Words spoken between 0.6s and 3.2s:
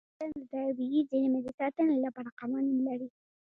طبیعي زیرمې د ساتنې لپاره قوانین لري.